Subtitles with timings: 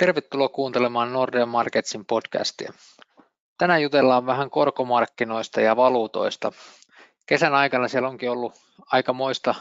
[0.00, 2.72] Tervetuloa kuuntelemaan Nordea Marketsin podcastia.
[3.58, 6.52] Tänään jutellaan vähän korkomarkkinoista ja valuutoista.
[7.26, 8.52] Kesän aikana siellä onkin ollut
[8.92, 9.54] aikamoista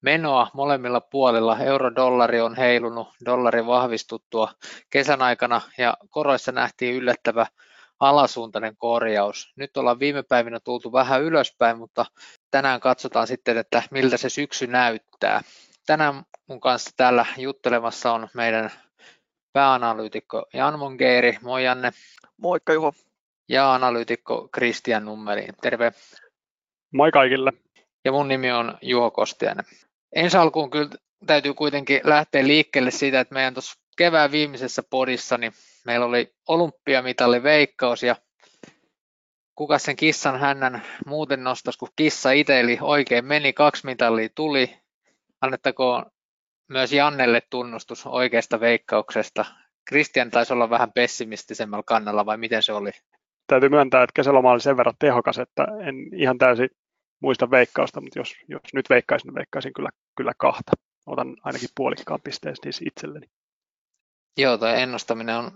[0.00, 1.58] menoa molemmilla puolilla.
[1.58, 4.52] Eurodollari on heilunut dollarin vahvistuttua
[4.90, 7.46] kesän aikana ja koroissa nähtiin yllättävä
[8.00, 9.52] alasuuntainen korjaus.
[9.56, 12.06] Nyt ollaan viime päivinä tultu vähän ylöspäin, mutta
[12.50, 15.42] tänään katsotaan sitten, että miltä se syksy näyttää.
[15.86, 18.70] Tänään mun kanssa täällä juttelemassa on meidän
[19.52, 21.38] pääanalyytikko Jan Mongeeri.
[21.42, 21.90] Moi Janne.
[22.36, 22.92] Moikka Juho.
[23.48, 25.46] Ja analyytikko Kristian Nummeli.
[25.62, 25.92] Terve.
[26.92, 27.52] Moi kaikille.
[28.04, 29.64] Ja mun nimi on Juho Kostiainen.
[30.14, 30.90] Ensi alkuun kyllä
[31.26, 35.52] täytyy kuitenkin lähteä liikkeelle siitä, että meidän tuossa kevään viimeisessä podissa, niin
[35.86, 38.16] meillä oli olympiamitalli veikkaus ja
[39.54, 44.76] kuka sen kissan hännän muuten nostaisi, kun kissa itse, eli oikein meni, kaksi mitallia tuli.
[45.40, 46.06] Annettakoon
[46.70, 49.44] myös Jannelle tunnustus oikeasta veikkauksesta.
[49.84, 52.90] Kristian taisi olla vähän pessimistisemmällä kannalla, vai miten se oli?
[53.46, 56.68] Täytyy myöntää, että kesäloma oli sen verran tehokas, että en ihan täysin
[57.20, 60.72] muista veikkausta, mutta jos, jos nyt veikkaisin, niin veikkaisin kyllä, kyllä kahta.
[61.06, 63.26] Otan ainakin puolikkaan pisteen siis itselleni.
[64.36, 65.50] Joo, tuo ennustaminen on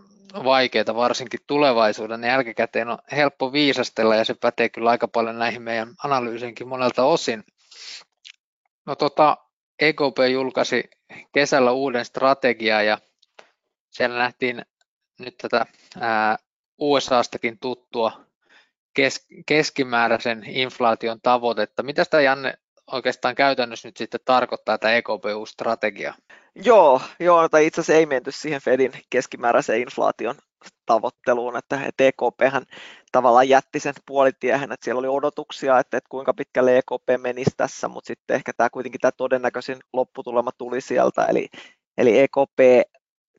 [0.44, 5.88] vaikeaa, varsinkin tulevaisuuden jälkikäteen on helppo viisastella ja se pätee kyllä aika paljon näihin meidän
[6.04, 7.44] analyysiinkin monelta osin.
[8.86, 9.36] No tota,
[9.80, 10.84] EKP julkaisi
[11.32, 12.98] kesällä uuden strategiaa ja
[13.90, 14.62] siellä nähtiin
[15.18, 15.66] nyt tätä
[16.00, 16.36] ää,
[16.78, 18.24] USAstakin tuttua
[18.94, 21.82] kes, keskimääräisen inflaation tavoitetta.
[21.82, 22.54] Mitä sitä Janne
[22.92, 26.14] oikeastaan käytännössä nyt sitten tarkoittaa tämä EKP-strategia?
[26.54, 30.34] Joo, joo tai itse asiassa ei menty siihen Fedin keskimääräisen inflaation
[30.86, 32.64] tavoitteluun, että EKP hän
[33.14, 37.88] tavallaan jätti sen puolitiehen, että siellä oli odotuksia, että, että kuinka pitkälle EKP menisi tässä,
[37.88, 41.48] mutta sitten ehkä tämä kuitenkin tämä todennäköisin lopputulema tuli sieltä, eli,
[41.98, 42.88] eli EKP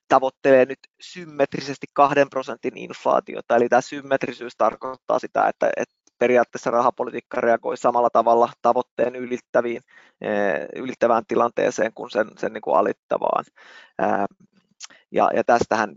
[0.07, 7.41] tavoittelee nyt symmetrisesti kahden prosentin inflaatiota, eli tämä symmetrisyys tarkoittaa sitä, että, että periaatteessa rahapolitiikka
[7.41, 9.81] reagoi samalla tavalla tavoitteen ylittäviin,
[10.21, 13.45] eh, ylittävään tilanteeseen kuin sen, sen niin kuin alittavaan.
[15.11, 15.95] Ja, ja tästähän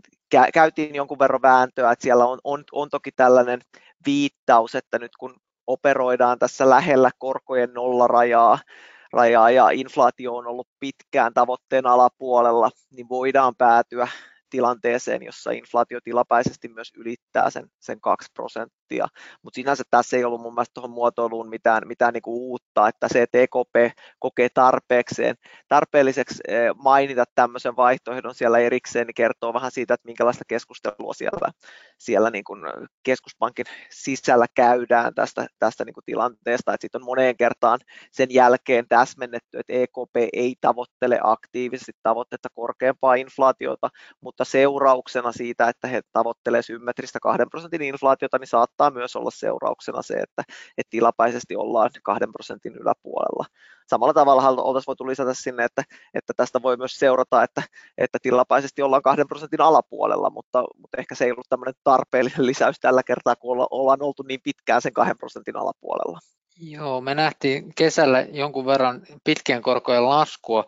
[0.53, 3.61] käytiin jonkun verran vääntöä, että siellä on, on, on toki tällainen
[4.05, 5.35] viittaus, että nyt kun
[5.67, 8.59] operoidaan tässä lähellä korkojen nollarajaa,
[9.13, 14.07] rajaa ja inflaatio on ollut pitkään tavoitteen alapuolella, niin voidaan päätyä
[14.49, 18.78] tilanteeseen, jossa inflaatio tilapäisesti myös ylittää sen, sen 2 prosenttia.
[19.41, 23.21] Mutta sinänsä tässä ei ollut mun mielestä tuohon muotoiluun mitään, mitään niinku uutta, että se,
[23.21, 25.35] että EKP kokee tarpeekseen,
[25.67, 31.51] tarpeelliseksi eh, mainita tämmöisen vaihtoehdon siellä erikseen, niin kertoo vähän siitä, että minkälaista keskustelua siellä,
[31.97, 32.61] siellä niin kuin
[33.03, 36.75] keskuspankin sisällä käydään tästä, tästä niin kuin tilanteesta.
[36.79, 37.79] Sitten on moneen kertaan
[38.11, 43.89] sen jälkeen täsmennetty, että EKP ei tavoittele aktiivisesti tavoitetta korkeampaa inflaatiota,
[44.21, 50.01] mutta seurauksena siitä, että he tavoittelevat symmetristä 2 prosentin inflaatiota, niin saattaa myös olla seurauksena
[50.01, 50.43] se, että,
[50.77, 53.45] että tilapäisesti ollaan 2 prosentin yläpuolella.
[53.87, 57.63] Samalla tavalla oltaisiin voitu lisätä sinne, että, että tästä voi myös seurata, että,
[57.97, 62.79] että tilapäisesti ollaan 2 prosentin alapuolella, mutta, mutta ehkä se ei ollut tämmöinen tarpeellinen lisäys
[62.79, 66.19] tällä kertaa, kun olla, ollaan oltu niin pitkään sen 2 prosentin alapuolella.
[66.61, 70.65] Joo, me nähtiin kesällä jonkun verran pitkien korkojen laskua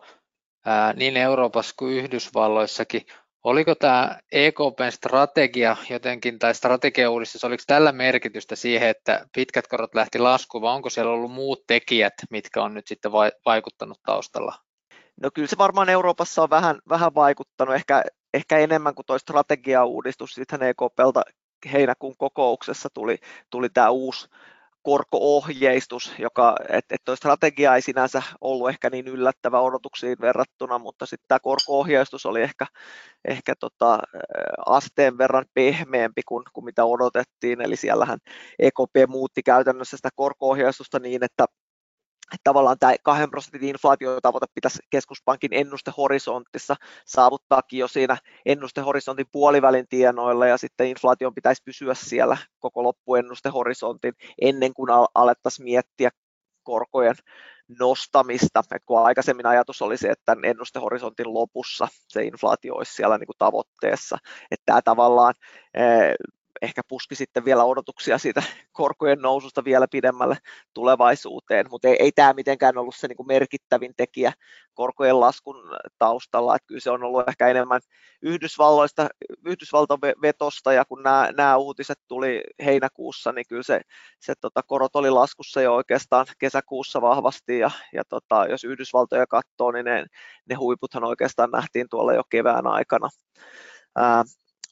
[0.64, 3.02] ää, niin Euroopassa kuin Yhdysvalloissakin.
[3.44, 10.18] Oliko tämä EKPn strategia jotenkin, tai strategiauudistus, oliko tällä merkitystä siihen, että pitkät korot lähti
[10.18, 13.12] laskuun, vai onko siellä ollut muut tekijät, mitkä on nyt sitten
[13.44, 14.54] vaikuttanut taustalla?
[15.20, 18.02] No kyllä se varmaan Euroopassa on vähän, vähän vaikuttanut, ehkä,
[18.34, 20.34] ehkä enemmän kuin tuo strategiauudistus.
[20.34, 21.22] Sittenhän EKPltä
[21.72, 23.18] heinäkuun kokouksessa tuli,
[23.50, 24.28] tuli tämä uusi
[24.82, 31.28] korko-ohjeistus, joka, että et strategia ei sinänsä ollut ehkä niin yllättävä odotuksiin verrattuna, mutta sitten
[31.28, 32.66] tämä korko-ohjeistus oli ehkä,
[33.24, 33.98] ehkä tota,
[34.66, 38.18] asteen verran pehmeämpi kuin, kuin mitä odotettiin, eli siellähän
[38.58, 41.46] EKP muutti käytännössä sitä korko-ohjeistusta niin, että
[42.34, 46.76] että tavallaan tämä 2 prosentin inflaatiotavoite pitäisi keskuspankin ennustehorisontissa
[47.06, 48.16] saavuttaakin jo siinä
[48.46, 56.10] ennustehorisontin puolivälin tienoilla ja sitten inflaation pitäisi pysyä siellä koko loppuennustehorisontin ennen kuin alettaisiin miettiä
[56.62, 57.16] korkojen
[57.78, 63.26] nostamista, Et kun aikaisemmin ajatus oli se, että ennustehorisontin lopussa se inflaatio olisi siellä niin
[63.26, 64.18] kuin tavoitteessa,
[64.50, 65.34] että tämä tavallaan
[66.62, 68.42] ehkä puski sitten vielä odotuksia siitä
[68.72, 70.36] korkojen noususta vielä pidemmälle
[70.74, 74.32] tulevaisuuteen, mutta ei, ei tämä mitenkään ollut se niin kuin merkittävin tekijä
[74.74, 75.56] korkojen laskun
[75.98, 77.80] taustalla, että kyllä se on ollut ehkä enemmän
[78.22, 79.08] Yhdysvalloista,
[79.46, 83.80] Yhdysvaltovetosta, ja kun nämä, nämä uutiset tuli heinäkuussa, niin kyllä se,
[84.20, 89.72] se tota, korot oli laskussa jo oikeastaan kesäkuussa vahvasti, ja, ja tota, jos Yhdysvaltoja katsoo,
[89.72, 90.06] niin ne,
[90.48, 93.08] ne huiputhan oikeastaan nähtiin tuolla jo kevään aikana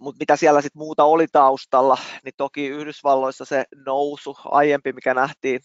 [0.00, 5.60] mutta mitä siellä sitten muuta oli taustalla, niin toki Yhdysvalloissa se nousu aiempi, mikä nähtiin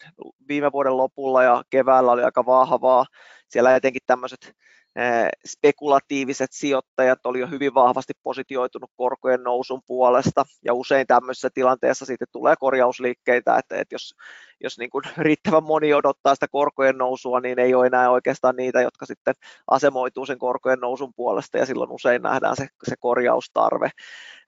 [0.47, 3.05] viime vuoden lopulla ja keväällä oli aika vahvaa.
[3.47, 4.55] Siellä etenkin tämmöiset
[5.45, 12.27] spekulatiiviset sijoittajat oli jo hyvin vahvasti positioitunut korkojen nousun puolesta, ja usein tämmöisessä tilanteessa sitten
[12.31, 14.15] tulee korjausliikkeitä, että, että jos,
[14.63, 18.81] jos niin kuin riittävän moni odottaa sitä korkojen nousua, niin ei ole enää oikeastaan niitä,
[18.81, 19.33] jotka sitten
[19.68, 23.89] asemoituu sen korkojen nousun puolesta, ja silloin usein nähdään se, se korjaustarve.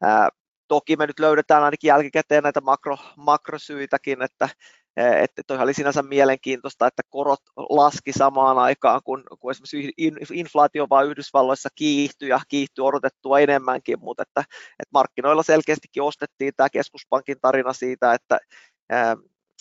[0.01, 0.29] Ää,
[0.67, 4.49] toki me nyt löydetään ainakin jälkikäteen näitä makro, makrosyitäkin, että
[4.97, 9.93] että toi oli sinänsä mielenkiintoista, että korot laski samaan aikaan, kun, kun esimerkiksi
[10.33, 14.41] inflaatio vaan Yhdysvalloissa kiihtyi ja kiihtyi odotettua enemmänkin, mutta että,
[14.79, 18.39] että markkinoilla selkeästikin ostettiin tämä keskuspankin tarina siitä, että,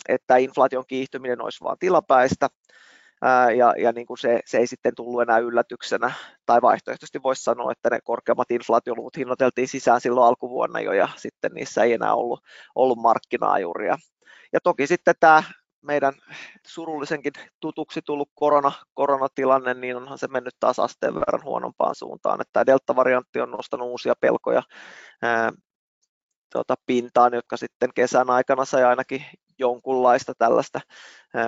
[0.08, 2.48] että inflaation kiihtyminen olisi vain tilapäistä,
[3.56, 6.12] ja, ja niin kuin se, se ei sitten tullut enää yllätyksenä,
[6.46, 11.52] tai vaihtoehtoisesti voisi sanoa, että ne korkeammat inflaatioluvut hinnoiteltiin sisään silloin alkuvuonna jo, ja sitten
[11.52, 12.40] niissä ei enää ollut,
[12.74, 13.98] ollut markkinaajuria.
[14.52, 15.42] Ja toki sitten tämä
[15.86, 16.14] meidän
[16.66, 22.40] surullisenkin tutuksi tullut korona, koronatilanne, niin onhan se mennyt taas asteen verran huonompaan suuntaan.
[22.40, 24.62] Että tämä delta-variantti on nostanut uusia pelkoja
[25.22, 25.52] ää,
[26.52, 29.24] tuota, pintaan, jotka sitten kesän aikana sai ainakin
[29.58, 30.80] jonkunlaista tällaista
[31.34, 31.46] ää,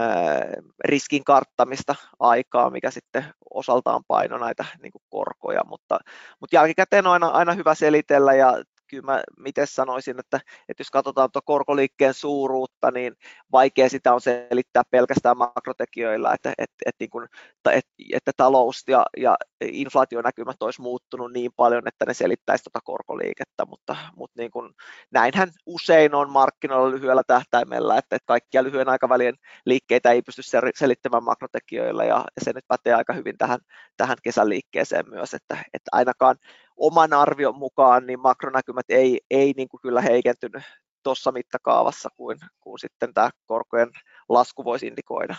[0.84, 5.98] riskin karttamista aikaa, mikä sitten osaltaan paino näitä niin korkoja, mutta,
[6.40, 10.90] mutta jälkikäteen on aina, aina hyvä selitellä ja kyllä mä miten sanoisin, että, että jos
[10.90, 13.14] katsotaan tuota korkoliikkeen suuruutta, niin
[13.52, 17.28] vaikea sitä on selittää pelkästään makrotekijöillä, että, että, että, niin kuin,
[17.66, 23.64] että, että talous ja, ja inflaationäkymät olisi muuttunut niin paljon, että ne selittäisi tuota korkoliikettä,
[23.66, 24.74] mutta, mutta niin kuin,
[25.10, 29.34] näinhän usein on markkinoilla lyhyellä tähtäimellä, että, että kaikkia lyhyen aikavälin
[29.66, 30.42] liikkeitä ei pysty
[30.74, 33.60] selittämään makrotekijöillä ja se nyt pätee aika hyvin tähän,
[33.96, 36.36] tähän kesän liikkeeseen myös, että, että ainakaan
[36.78, 40.62] oman arvion mukaan niin makronäkymät ei, ei niin kuin kyllä heikentynyt
[41.02, 43.90] tuossa mittakaavassa kuin, kuin sitten tämä korkojen
[44.28, 45.36] lasku voisi indikoida.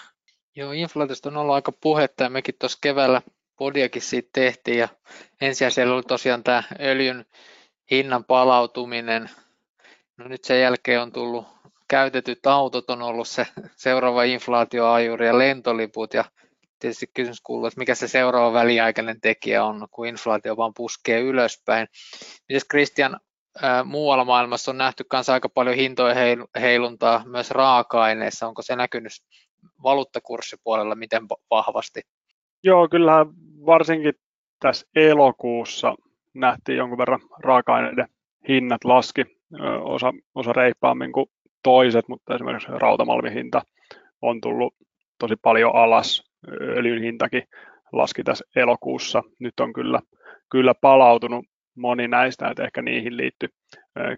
[0.55, 3.21] Joo, inflaatiosta on ollut aika puhetta ja mekin tuossa keväällä
[3.57, 4.87] podiakin siitä tehtiin ja
[5.41, 7.25] ensin siellä oli tosiaan tämä öljyn
[7.91, 9.29] hinnan palautuminen.
[10.17, 11.45] No nyt sen jälkeen on tullut
[11.87, 16.25] käytetyt autot on ollut se seuraava inflaatioajuri ja lentoliput ja
[16.79, 21.87] tietysti kysymys kuuluu, että mikä se seuraava väliaikainen tekijä on, kun inflaatio vaan puskee ylöspäin.
[22.49, 23.19] Mites Christian,
[23.85, 28.47] muualla maailmassa on nähty myös aika paljon hintojen heiluntaa myös raaka-aineissa.
[28.47, 29.11] Onko se näkynyt
[29.83, 32.01] valuuttakurssipuolella miten vahvasti?
[32.63, 33.25] Joo, kyllä
[33.65, 34.13] varsinkin
[34.59, 35.95] tässä elokuussa
[36.33, 38.07] nähtiin jonkun verran raaka-aineiden
[38.47, 39.25] hinnat laski,
[39.83, 41.25] osa, osa reippaammin kuin
[41.63, 43.61] toiset, mutta esimerkiksi rautamalmin hinta
[44.21, 44.75] on tullut
[45.19, 46.28] tosi paljon alas
[46.61, 47.43] öljyn hintakin
[47.91, 49.23] laski tässä elokuussa.
[49.39, 49.99] Nyt on kyllä,
[50.51, 51.45] kyllä palautunut
[51.75, 53.49] moni näistä, että ehkä niihin liittyy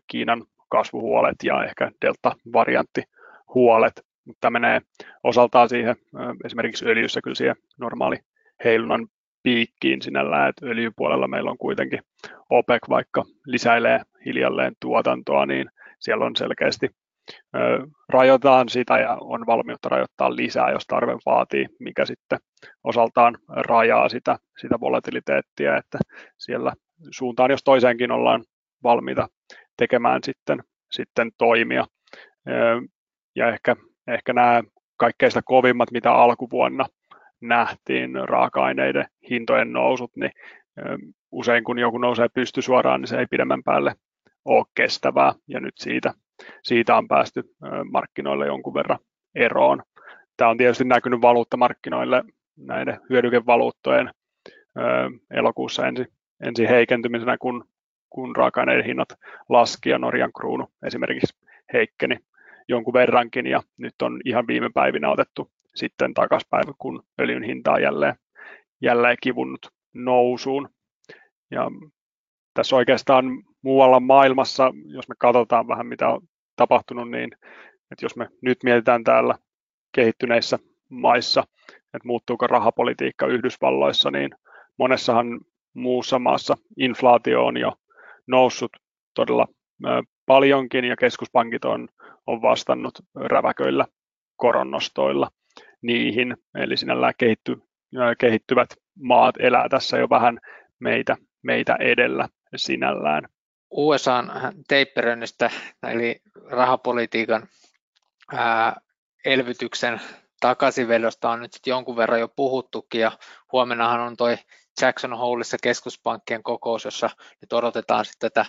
[0.07, 4.81] Kiinan kasvuhuolet ja ehkä delta-varianttihuolet, mutta tämä menee
[5.23, 5.95] osaltaan siihen
[6.45, 8.18] esimerkiksi öljyssä kyllä siihen normaali
[8.63, 9.07] heilunnan
[9.44, 12.00] piikkiin sinällään, että öljypuolella meillä on kuitenkin
[12.50, 15.69] OPEC, vaikka lisäilee hiljalleen tuotantoa, niin
[16.00, 16.89] siellä on selkeästi
[18.09, 22.39] rajoitetaan sitä ja on valmiutta rajoittaa lisää, jos tarve vaatii, mikä sitten
[22.83, 26.00] osaltaan rajaa sitä, sitä volatiliteettia, että
[26.38, 26.73] siellä
[27.12, 28.43] suuntaan jos toiseenkin ollaan
[28.84, 29.27] valmiita
[29.77, 31.86] tekemään sitten, sitten toimia.
[33.36, 33.75] Ja ehkä,
[34.07, 34.63] ehkä nämä
[34.98, 36.86] kaikkein kovimmat, mitä alkuvuonna
[37.41, 40.31] nähtiin, raaka-aineiden hintojen nousut, niin
[41.31, 43.96] usein kun joku nousee pystysuoraan, niin se ei pidemmän päälle
[44.46, 46.13] ole kestävää, ja nyt siitä
[46.63, 47.43] siitä on päästy
[47.91, 49.00] markkinoille jonkun verran
[49.36, 49.83] eroon.
[50.38, 52.24] Tämä on tietysti näkynyt valuuttamarkkinoille
[52.57, 54.12] näiden hyödykevaluuttojen
[55.31, 56.05] elokuussa ensi,
[56.43, 57.65] ensi heikentymisenä, kun,
[58.10, 59.10] kun raaka-aineiden hinnat
[59.50, 61.38] laski ja Norjan kruunu esimerkiksi
[61.74, 62.17] heikkeni
[62.67, 67.81] jonkun verrankin ja nyt on ihan viime päivinä otettu sitten takaspäivä, kun öljyn hinta on
[67.81, 68.15] jälleen,
[68.81, 70.69] jälleen kivunnut nousuun.
[71.51, 71.71] Ja
[72.53, 73.25] tässä oikeastaan
[73.62, 76.21] muualla maailmassa, jos me katsotaan vähän mitä on
[76.55, 77.31] tapahtunut, niin
[77.91, 79.36] että jos me nyt mietitään täällä
[79.91, 84.29] kehittyneissä maissa, että muuttuuko rahapolitiikka Yhdysvalloissa, niin
[84.77, 85.39] monessahan
[85.74, 87.74] muussa maassa inflaatio on jo
[88.27, 88.72] noussut
[89.15, 89.48] todella
[90.25, 91.88] paljonkin ja keskuspankit on,
[92.27, 93.86] on vastannut räväköillä
[94.36, 95.27] koronnostoilla
[95.81, 96.38] niihin.
[96.55, 97.58] Eli sinällään kehitty,
[98.20, 100.39] kehittyvät maat elää tässä jo vähän
[100.79, 103.24] meitä, meitä edellä sinällään.
[103.72, 104.32] USAn
[104.68, 105.51] taperöinnistä,
[105.88, 107.48] eli rahapolitiikan
[108.34, 108.82] ää,
[109.25, 110.01] elvytyksen
[110.40, 113.12] takaisinvedosta on nyt jonkun verran jo puhuttukin ja
[113.51, 114.38] huomennahan on toi
[114.82, 117.10] Jackson Holeissa keskuspankkien kokous, jossa
[117.42, 118.46] nyt odotetaan sitten tätä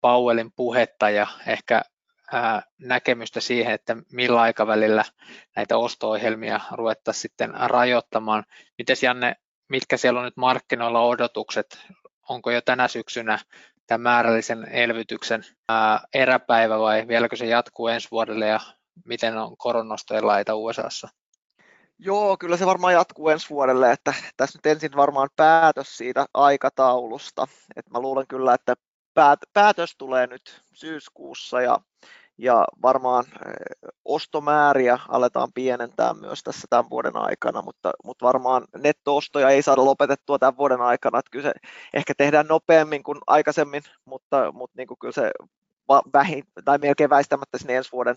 [0.00, 1.82] Powellin puhetta ja ehkä
[2.32, 5.04] ää, näkemystä siihen, että millä aikavälillä
[5.56, 8.44] näitä osto-ohjelmia ruvettaisiin sitten rajoittamaan.
[8.78, 9.36] Miten Janne,
[9.68, 11.78] mitkä siellä on nyt markkinoilla odotukset?
[12.28, 13.38] Onko jo tänä syksynä
[13.90, 18.60] tämän määrällisen elvytyksen ää, eräpäivä vai vieläkö se jatkuu ensi vuodelle ja
[19.04, 21.08] miten on koronnostojen laita USAssa?
[21.98, 27.48] Joo, kyllä se varmaan jatkuu ensi vuodelle, että tässä nyt ensin varmaan päätös siitä aikataulusta.
[27.76, 28.74] Et mä luulen kyllä, että
[29.52, 31.78] päätös tulee nyt syyskuussa ja,
[32.40, 33.24] ja varmaan
[34.04, 40.38] ostomääriä aletaan pienentää myös tässä tämän vuoden aikana, mutta, mutta varmaan nettoostoja ei saada lopetettua
[40.38, 41.52] tämän vuoden aikana, että kyllä se
[41.94, 45.30] ehkä tehdään nopeammin kuin aikaisemmin, mutta, mutta niin kuin kyllä se
[46.12, 48.16] vähin, tai melkein väistämättä sinne ensi vuoden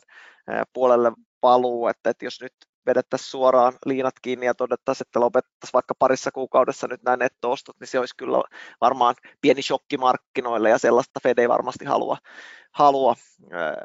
[0.73, 1.11] puolelle
[1.41, 2.53] paluu, että, että jos nyt
[2.85, 7.87] vedettäisiin suoraan liinat kiinni ja todettaisiin, että lopettaisiin vaikka parissa kuukaudessa nyt nämä nettoostot, niin
[7.87, 8.43] se olisi kyllä
[8.81, 12.17] varmaan pieni shokki markkinoille ja sellaista Fed ei varmasti halua,
[12.71, 13.15] halua
[13.51, 13.75] ää,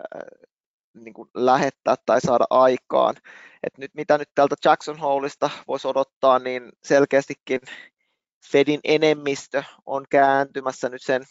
[0.94, 3.14] niin kuin lähettää tai saada aikaan.
[3.62, 7.60] Et nyt mitä nyt tältä Jackson Holeista voisi odottaa, niin selkeästikin
[8.52, 11.24] Fedin enemmistö on kääntymässä nyt sen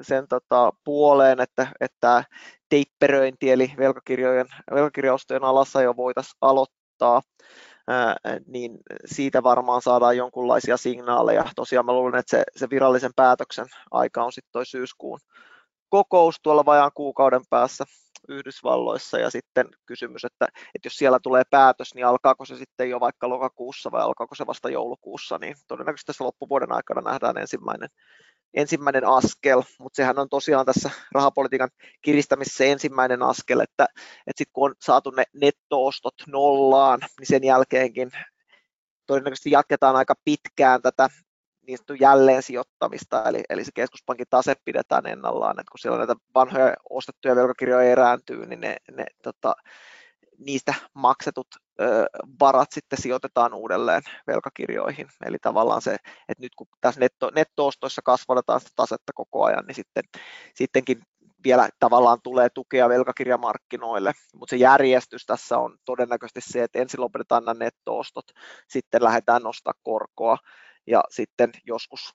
[0.00, 2.24] sen tota, puoleen, että, että
[2.68, 5.42] teipperöinti eli velkakirjojen, velkakirjaostojen
[5.84, 8.16] jo voitaisiin aloittaa, ää,
[8.46, 11.44] niin siitä varmaan saadaan jonkunlaisia signaaleja.
[11.56, 15.20] Tosiaan mä luulen, että se, se virallisen päätöksen aika on sitten toi syyskuun
[15.90, 17.84] kokous tuolla vajaan kuukauden päässä
[18.28, 23.00] Yhdysvalloissa ja sitten kysymys, että, että jos siellä tulee päätös, niin alkaako se sitten jo
[23.00, 27.88] vaikka lokakuussa vai alkaako se vasta joulukuussa, niin todennäköisesti tässä loppuvuoden aikana nähdään ensimmäinen
[28.54, 31.70] ensimmäinen askel, mutta sehän on tosiaan tässä rahapolitiikan
[32.02, 33.84] kiristämisessä ensimmäinen askel, että,
[34.26, 38.10] että sitten kun on saatu ne nettoostot nollaan, niin sen jälkeenkin
[39.06, 41.08] todennäköisesti jatketaan aika pitkään tätä
[41.66, 46.14] niin sanottu jälleen sijoittamista, eli, eli se keskuspankin tase pidetään ennallaan, että kun siellä näitä
[46.34, 49.54] vanhoja ostettuja velkakirjoja erääntyy, niin ne, ne tota,
[50.38, 51.46] niistä maksetut
[52.40, 55.08] varat sitten sijoitetaan uudelleen velkakirjoihin.
[55.26, 55.94] Eli tavallaan se,
[56.28, 60.02] että nyt kun tässä netto, nettoostoissa kasvatetaan sitä tasetta koko ajan, niin sitten,
[60.54, 61.02] sittenkin
[61.44, 67.44] vielä tavallaan tulee tukea velkakirjamarkkinoille, mutta se järjestys tässä on todennäköisesti se, että ensin lopetetaan
[67.44, 68.24] nämä nettoostot,
[68.68, 70.36] sitten lähdetään nostaa korkoa
[70.86, 72.14] ja sitten joskus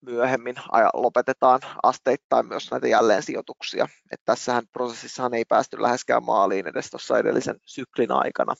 [0.00, 0.56] myöhemmin
[0.94, 3.88] lopetetaan asteittain myös näitä jälleen sijoituksia.
[4.10, 8.54] Että tässähän prosessissahan ei päästy läheskään maaliin edes tuossa edellisen syklin aikana.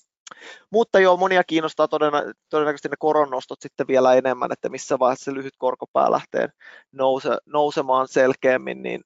[0.71, 5.35] Mutta joo, monia kiinnostaa todennä, todennäköisesti ne koronnostot sitten vielä enemmän, että missä vaiheessa se
[5.35, 6.49] lyhyt korkopää lähtee
[6.93, 9.01] nouse, nousemaan selkeämmin, niin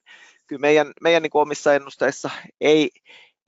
[0.47, 2.90] kyllä meidän, meidän niin omissa ennusteissa ei,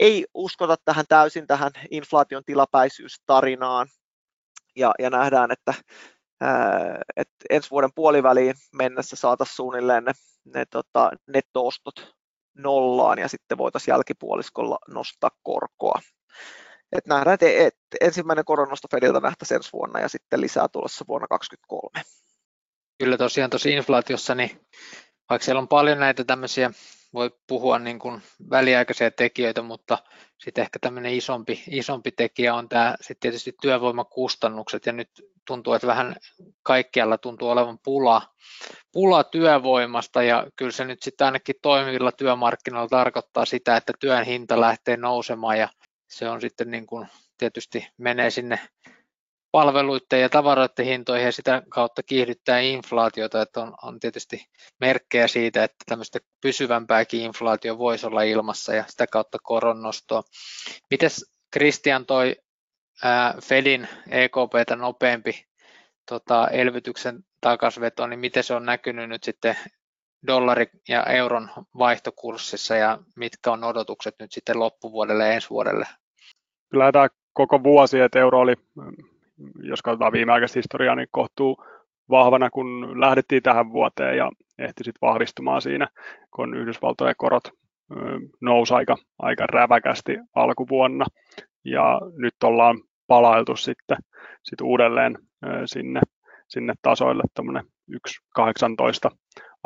[0.00, 3.88] ei uskota tähän täysin tähän inflaation tilapäisyystarinaan,
[4.76, 5.75] ja, ja nähdään, että
[7.16, 10.12] että ensi vuoden puoliväliin mennessä saataisiin suunnilleen ne,
[10.45, 12.14] ne tota, nettoostot
[12.54, 16.00] nollaan ja sitten voitaisiin jälkipuoliskolla nostaa korkoa.
[16.93, 21.28] Et nähdään, että et, ensimmäinen koronnosto Fediltä nähtäisiin ensi vuonna ja sitten lisää tulossa vuonna
[21.28, 22.05] 2023.
[22.99, 24.66] Kyllä tosiaan tuossa inflaatiossa, niin
[25.31, 26.71] vaikka siellä on paljon näitä tämmöisiä
[27.14, 29.99] voi puhua niin kuin väliaikaisia tekijöitä, mutta
[30.38, 35.09] sitten ehkä tämmöinen isompi, isompi tekijä on tämä sitten tietysti työvoimakustannukset ja nyt
[35.47, 36.16] tuntuu, että vähän
[36.62, 38.23] kaikkialla tuntuu olevan pula,
[38.93, 44.61] pula työvoimasta ja kyllä se nyt sitten ainakin toimivilla työmarkkinoilla tarkoittaa sitä, että työn hinta
[44.61, 45.69] lähtee nousemaan ja
[46.08, 47.08] se on sitten niin kuin
[47.38, 48.58] tietysti menee sinne
[49.50, 54.46] palveluiden ja tavaroiden hintoihin ja sitä kautta kiihdyttää inflaatiota, että on, on tietysti
[54.80, 60.22] merkkejä siitä, että tämmöistä pysyvämpääkin inflaatio voisi olla ilmassa ja sitä kautta koronnostoa.
[60.90, 62.36] Mites Christian toi
[63.02, 65.46] ää, Fedin EKPtä nopeampi
[66.08, 69.56] tota, elvytyksen takasveto, niin miten se on näkynyt nyt sitten
[70.26, 75.87] dollari ja euron vaihtokurssissa ja mitkä on odotukset nyt sitten loppuvuodelle ja ensi vuodelle?
[76.70, 78.54] Kyllä tämä koko vuosi, että euro oli
[79.62, 81.64] jos katsotaan viimeaikaista historiaa, niin kohtuu
[82.11, 85.88] vahvana, kun lähdettiin tähän vuoteen ja ehti sitten vahvistumaan siinä,
[86.35, 87.44] kun Yhdysvaltojen korot
[88.40, 91.06] nousi aika, aika räväkästi alkuvuonna.
[91.64, 93.96] Ja nyt ollaan palailtu sitten
[94.42, 95.18] sit uudelleen
[95.64, 96.00] sinne,
[96.49, 99.16] sinne tasoille tämmöinen 1,18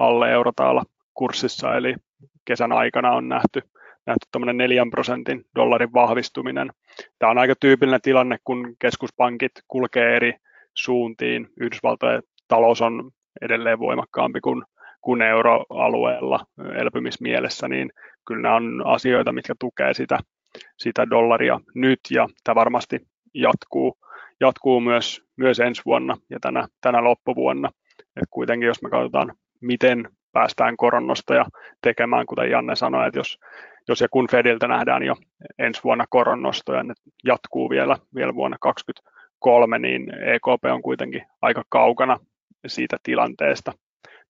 [0.01, 0.83] alle eurotaalla
[1.15, 1.95] kurssissa, eli
[2.45, 3.61] kesän aikana on nähty
[4.07, 6.71] nähty tämmöinen 4 prosentin dollarin vahvistuminen.
[7.19, 10.35] Tämä on aika tyypillinen tilanne, kun keskuspankit kulkee eri
[10.75, 11.49] suuntiin.
[11.61, 13.11] Yhdysvaltojen talous on
[13.43, 14.63] edelleen voimakkaampi kuin,
[15.01, 17.91] kuin euroalueella elpymismielessä, niin
[18.27, 20.19] kyllä nämä on asioita, mitkä tukee sitä,
[20.79, 23.01] sitä dollaria nyt, ja tämä varmasti
[23.35, 23.99] jatkuu,
[24.41, 27.71] jatkuu myös, myös ensi vuonna ja tänä, tänä loppuvuonna.
[28.17, 31.45] Et kuitenkin jos me katsotaan, miten päästään koronnosta ja
[31.83, 33.39] tekemään, kuten Janne sanoi, että jos,
[33.89, 35.17] jos ja kun Fediltä nähdään jo
[35.59, 41.63] ensi vuonna koronnosto ja ne jatkuu vielä, vielä vuonna 2023, niin EKP on kuitenkin aika
[41.69, 42.19] kaukana
[42.67, 43.73] siitä tilanteesta.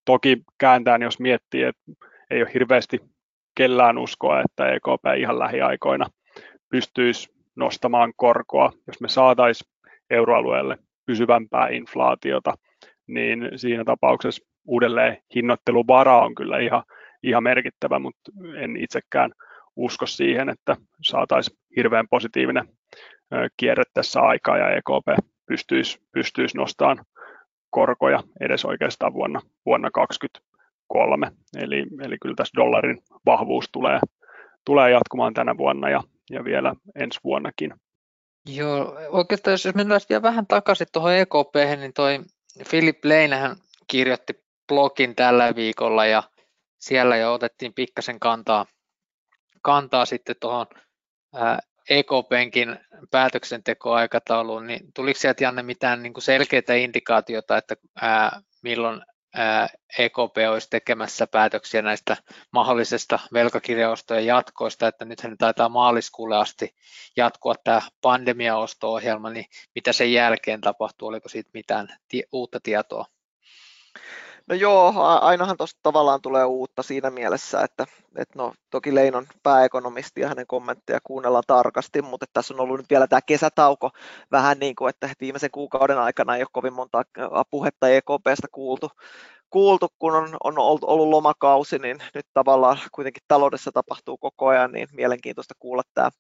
[0.05, 1.83] Toki kääntään, jos miettii, että
[2.31, 3.01] ei ole hirveästi
[3.55, 6.07] kellään uskoa, että EKP ihan lähiaikoina
[6.71, 8.73] pystyisi nostamaan korkoa.
[8.87, 9.71] Jos me saataisiin
[10.11, 12.55] euroalueelle pysyvämpää inflaatiota,
[13.07, 16.83] niin siinä tapauksessa uudelleen hinnoitteluvara on kyllä ihan,
[17.23, 19.33] ihan merkittävä, mutta en itsekään
[19.77, 22.69] usko siihen, että saataisiin hirveän positiivinen
[23.57, 27.05] kierre tässä aikaa ja EKP pystyisi, pystyisi nostamaan
[27.71, 31.33] korkoja edes oikeastaan vuonna, vuonna 2023.
[31.57, 34.01] Eli, eli kyllä tässä dollarin vahvuus tulee,
[34.65, 37.75] tulee jatkumaan tänä vuonna ja, ja vielä ensi vuonnakin.
[38.47, 42.21] Joo, oikeastaan jos mennään vielä vähän takaisin tuohon EKP, niin toi
[42.71, 44.33] Philip Leinähän kirjoitti
[44.71, 46.23] blogin tällä viikolla ja
[46.79, 48.67] siellä jo otettiin pikkasen kantaa,
[49.63, 50.67] kantaa sitten tuohon
[51.91, 52.79] EKPnkin
[53.11, 59.03] päätöksentekoaikatauluun, niin tuliko sieltä Janne mitään niin kuin selkeitä indikaatiota, että ää, milloin
[59.35, 62.17] ää, EKP olisi tekemässä päätöksiä näistä
[62.53, 66.75] mahdollisesta velkakirjaostojen jatkoista, että nythän taitaa maaliskuulle asti
[67.17, 71.89] jatkua tämä pandemiaosto-ohjelma, niin mitä sen jälkeen tapahtuu, oliko siitä mitään
[72.33, 73.05] uutta tietoa?
[74.51, 80.21] No joo, ainahan tuosta tavallaan tulee uutta siinä mielessä, että, että no, toki Leinon pääekonomisti
[80.21, 83.91] ja hänen kommentteja kuunnellaan tarkasti, mutta tässä on ollut nyt vielä tämä kesätauko
[84.31, 87.03] vähän niin kuin, että viimeisen kuukauden aikana ei ole kovin monta
[87.51, 88.91] puhetta EKPstä kuultu,
[89.51, 94.89] kuultu, kun on, on ollut lomakausi, niin nyt tavallaan kuitenkin taloudessa tapahtuu koko ajan, niin
[94.93, 96.11] mielenkiintoista kuulla tämä,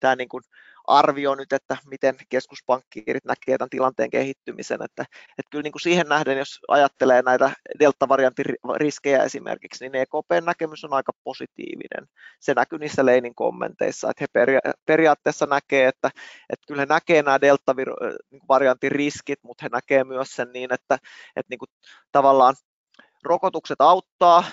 [0.00, 0.42] tämä niin kuin
[0.86, 4.82] arvio nyt, että miten keskuspankkiirit näkee tämän tilanteen kehittymisen.
[4.82, 5.02] Että,
[5.38, 8.44] että kyllä niin kuin siihen nähden, jos ajattelee näitä delta-variantin
[8.76, 12.06] riskejä esimerkiksi, niin EKPn näkemys on aika positiivinen.
[12.40, 16.10] Se näkyy niissä Leinin kommenteissa, että he peria- periaatteessa näkee, että,
[16.50, 20.94] että kyllä he näkee nämä delta-variantin riskit, mutta he näkee myös sen niin, että,
[21.36, 21.70] että niin kuin
[22.12, 22.54] tavallaan
[23.24, 24.44] rokotukset auttaa,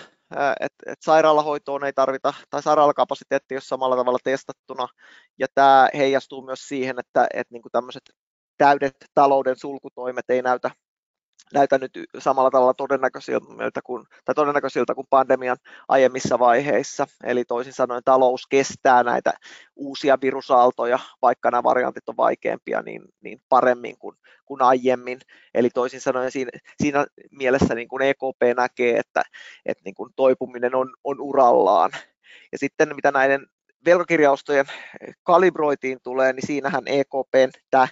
[0.60, 4.88] että et sairaalahoitoon ei tarvita, tai sairaalakapasiteetti ei ole samalla tavalla testattuna,
[5.40, 8.04] ja tämä heijastuu myös siihen, että et niinku tämmöiset
[8.58, 10.72] täydet talouden sulkutoimet ei näytä
[11.54, 15.58] näytä nyt samalla tavalla todennäköisiltä kuin, tai todennäköisiltä kuin pandemian
[15.88, 17.08] aiemmissa vaiheissa.
[17.24, 19.34] Eli toisin sanoen talous kestää näitä
[19.76, 25.20] uusia virusaaltoja, vaikka nämä variantit on vaikeampia, niin, niin paremmin kuin, kuin aiemmin.
[25.54, 29.24] Eli toisin sanoen siinä, siinä mielessä niin kuin EKP näkee, että,
[29.66, 31.92] että niin kuin toipuminen on, on urallaan.
[32.52, 33.48] Ja sitten mitä näiden
[33.86, 34.66] velkakirjaustojen
[35.24, 37.88] kalibroitiin tulee, niin siinähän EKPn tämä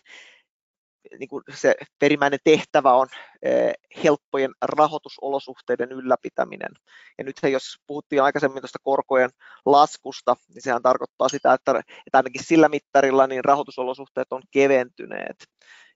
[1.20, 3.08] niin kuin se perimmäinen tehtävä on
[3.42, 6.72] eh, helppojen rahoitusolosuhteiden ylläpitäminen.
[7.18, 9.30] Ja nyt jos puhuttiin aikaisemmin tuosta korkojen
[9.66, 15.38] laskusta, niin sehän tarkoittaa sitä, että, että ainakin sillä mittarilla niin rahoitusolosuhteet on keventyneet.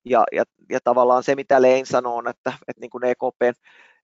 [0.05, 3.53] Ja, ja, ja tavallaan se, mitä Lein sanoo, että, että niin kuin EKPn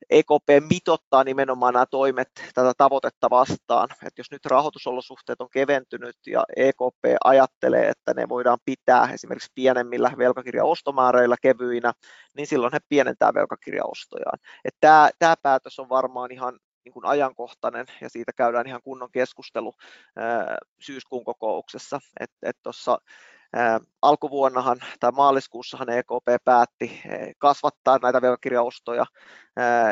[0.10, 3.90] EKP mitottaa nimenomaan nämä toimet tätä tavoitetta vastaan.
[3.92, 10.12] Että jos nyt rahoitusolosuhteet on keventynyt ja EKP ajattelee, että ne voidaan pitää esimerkiksi pienemmillä
[10.18, 11.94] velkakirjaostomääreillä kevyinä,
[12.38, 14.40] niin silloin he pienentää velkakirjaostojaan.
[14.66, 19.12] Että tämä, tämä päätös on varmaan ihan niin kuin ajankohtainen ja siitä käydään ihan kunnon
[19.12, 19.74] keskustelu
[20.80, 22.00] syyskuun kokouksessa.
[22.20, 22.98] Että et tuossa
[24.02, 27.02] alkuvuonnahan tai maaliskuussahan EKP päätti
[27.38, 29.06] kasvattaa näitä velkakirjaostoja,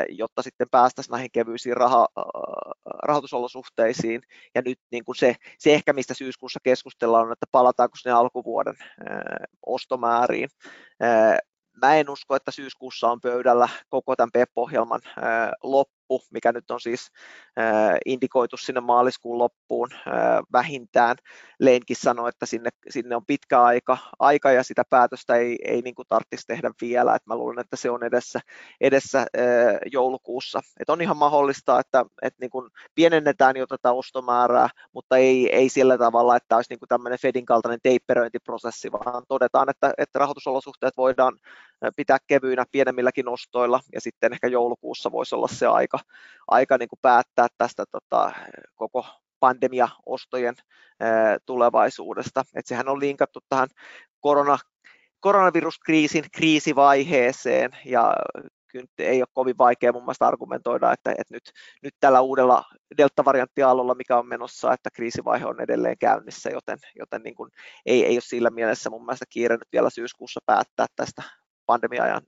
[0.10, 2.08] jotta sitten päästäisiin näihin kevyisiin raha,
[3.04, 4.22] rahoitusolosuhteisiin.
[4.56, 8.76] Ja nyt niin kuin se, se ehkä, mistä syyskuussa keskustellaan, on, että palataanko sinne alkuvuoden
[9.66, 10.50] ostomääriin
[11.82, 15.02] mä en usko, että syyskuussa on pöydällä koko tämän PEP-ohjelman
[16.10, 17.12] loppu, mikä nyt on siis
[18.06, 19.90] indikoitu sinne maaliskuun loppuun
[20.54, 21.16] vähintään.
[21.60, 25.96] Leinkin sanoi, että sinne, sinne on pitkä aika, aika ja sitä päätöstä ei, ei niin
[26.10, 27.16] tarvitsisi tehdä vielä.
[27.16, 28.40] että mä luulen, että se on edessä,
[28.82, 29.26] edessä
[29.92, 30.60] joulukuussa.
[30.80, 35.70] Et on ihan mahdollista, että, että niin kuin pienennetään jo tätä ostomäärää, mutta ei, ei
[35.70, 40.98] sillä tavalla, että olisi niin kuin tämmöinen Fedin kaltainen teipperöintiprosessi, vaan todetaan, että, että rahoitusolosuhteet
[40.98, 41.40] voidaan
[41.96, 45.93] pitää kevyinä pienemmilläkin ostoilla ja sitten ehkä joulukuussa voisi olla se aika,
[46.48, 48.32] aika niin kuin päättää tästä tota,
[48.76, 49.06] koko
[49.40, 50.56] pandemiaostojen
[51.46, 52.44] tulevaisuudesta.
[52.56, 53.68] Et sehän on linkattu tähän
[54.20, 54.58] korona,
[55.20, 58.14] koronaviruskriisin kriisivaiheeseen ja
[58.74, 61.44] kyllä ei ole kovin vaikea mun mielestä argumentoida, että, että nyt,
[61.84, 62.64] nyt tällä uudella
[62.98, 67.52] delta-varianttiaallolla, mikä on menossa, että kriisivaihe on edelleen käynnissä, joten, joten niin kuin
[67.86, 71.24] ei, ei ole sillä mielessä mun mielestä kiire nyt vielä syyskuussa päättää tästä
[71.66, 72.22] pandemia-ajan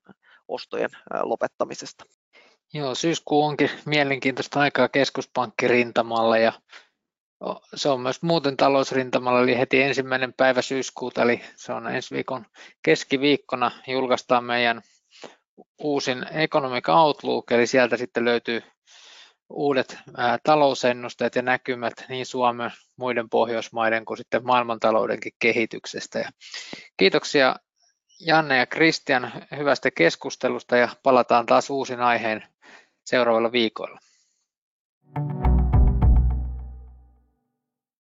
[0.48, 0.90] ostojen
[1.24, 2.06] lopettamisesta.
[2.74, 6.54] Joo, syyskuu onkin mielenkiintoista aikaa keskuspankkirintamalla ja
[7.76, 12.46] se on myös muuten talousrintamalla, eli heti ensimmäinen päivä syyskuuta, eli se on ensi viikon
[12.84, 14.82] keskiviikkona, julkaistaan meidän
[15.80, 18.64] uusin Economic Outlook, eli sieltä sitten löytyy
[19.50, 19.98] uudet
[20.44, 26.20] talousennusteet ja näkymät niin Suomen, muiden Pohjoismaiden kuin sitten maailmantaloudenkin kehityksestä.
[26.20, 26.30] Ja
[26.98, 27.56] kiitoksia
[28.20, 32.44] Janne ja Kristian hyvästä keskustelusta ja palataan taas uusin aiheen
[33.06, 34.00] seuraavalla viikolla.